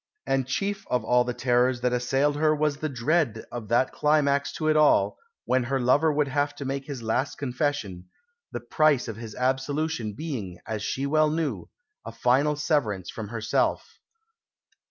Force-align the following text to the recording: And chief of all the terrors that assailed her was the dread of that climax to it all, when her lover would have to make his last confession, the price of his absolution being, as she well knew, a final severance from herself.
And 0.25 0.47
chief 0.47 0.83
of 0.89 1.03
all 1.03 1.23
the 1.25 1.33
terrors 1.35 1.81
that 1.81 1.93
assailed 1.93 2.35
her 2.35 2.55
was 2.55 2.77
the 2.77 2.89
dread 2.89 3.45
of 3.51 3.67
that 3.67 3.91
climax 3.91 4.51
to 4.53 4.67
it 4.67 4.75
all, 4.75 5.19
when 5.45 5.65
her 5.65 5.79
lover 5.79 6.11
would 6.11 6.27
have 6.27 6.55
to 6.55 6.65
make 6.65 6.87
his 6.87 7.03
last 7.03 7.37
confession, 7.37 8.05
the 8.51 8.61
price 8.61 9.07
of 9.07 9.17
his 9.17 9.35
absolution 9.35 10.13
being, 10.13 10.57
as 10.65 10.81
she 10.81 11.05
well 11.05 11.29
knew, 11.29 11.69
a 12.03 12.11
final 12.11 12.55
severance 12.55 13.11
from 13.11 13.27
herself. 13.27 13.99